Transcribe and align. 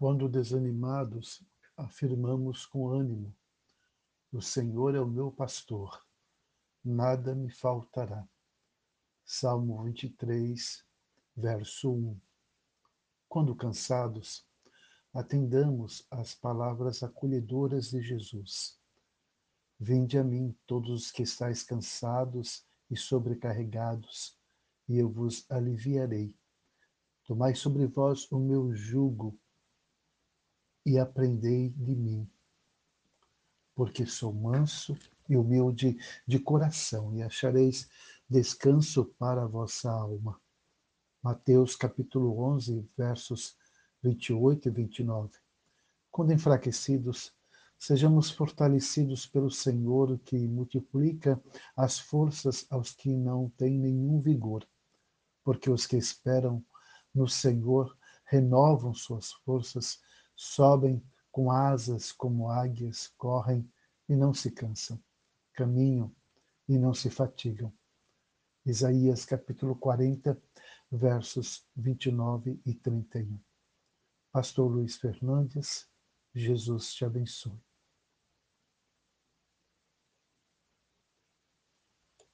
Quando 0.00 0.30
desanimados, 0.30 1.44
afirmamos 1.76 2.64
com 2.64 2.88
ânimo: 2.88 3.36
O 4.32 4.40
Senhor 4.40 4.94
é 4.94 4.98
o 4.98 5.06
meu 5.06 5.30
pastor, 5.30 6.02
nada 6.82 7.34
me 7.34 7.50
faltará. 7.50 8.26
Salmo 9.26 9.82
23, 9.82 10.82
verso 11.36 11.92
1. 11.92 12.18
Quando 13.28 13.54
cansados, 13.54 14.48
atendamos 15.12 16.06
às 16.10 16.34
palavras 16.34 17.02
acolhedoras 17.02 17.90
de 17.90 18.00
Jesus. 18.00 18.80
Vinde 19.78 20.16
a 20.16 20.24
mim, 20.24 20.56
todos 20.66 20.90
os 20.92 21.10
que 21.10 21.24
estáis 21.24 21.62
cansados 21.62 22.64
e 22.90 22.96
sobrecarregados, 22.96 24.34
e 24.88 24.96
eu 24.96 25.10
vos 25.10 25.44
aliviarei. 25.50 26.34
Tomai 27.26 27.54
sobre 27.54 27.86
vós 27.86 28.26
o 28.32 28.38
meu 28.38 28.74
jugo 28.74 29.38
e 30.84 30.98
aprendei 30.98 31.70
de 31.70 31.94
mim, 31.94 32.30
porque 33.74 34.06
sou 34.06 34.32
manso 34.32 34.96
e 35.28 35.36
humilde 35.36 35.98
de 36.26 36.38
coração, 36.38 37.14
e 37.14 37.22
achareis 37.22 37.88
descanso 38.28 39.04
para 39.18 39.42
a 39.42 39.46
vossa 39.46 39.90
alma. 39.90 40.40
Mateus 41.22 41.76
capítulo 41.76 42.38
11, 42.40 42.88
versos 42.96 43.56
28 44.02 44.68
e 44.68 44.70
29. 44.70 45.30
Quando 46.10 46.32
enfraquecidos, 46.32 47.32
sejamos 47.78 48.30
fortalecidos 48.30 49.26
pelo 49.26 49.50
Senhor 49.50 50.18
que 50.18 50.36
multiplica 50.48 51.42
as 51.76 51.98
forças 51.98 52.66
aos 52.70 52.92
que 52.92 53.14
não 53.14 53.48
têm 53.56 53.78
nenhum 53.78 54.20
vigor, 54.20 54.66
porque 55.44 55.70
os 55.70 55.86
que 55.86 55.96
esperam 55.96 56.64
no 57.14 57.28
Senhor 57.28 57.96
renovam 58.24 58.94
suas 58.94 59.32
forças, 59.32 60.00
sobem 60.42 61.04
com 61.30 61.52
asas 61.52 62.10
como 62.10 62.48
águias, 62.48 63.08
correm 63.18 63.70
e 64.08 64.16
não 64.16 64.32
se 64.32 64.50
cansam, 64.50 64.98
caminham 65.52 66.10
e 66.66 66.78
não 66.78 66.94
se 66.94 67.10
fatigam. 67.10 67.70
Isaías 68.64 69.26
capítulo 69.26 69.76
40, 69.76 70.40
versos 70.90 71.68
29 71.76 72.58
e 72.64 72.74
31. 72.74 73.38
Pastor 74.32 74.70
Luiz 74.72 74.96
Fernandes, 74.96 75.86
Jesus 76.34 76.94
te 76.94 77.04
abençoe. 77.04 77.60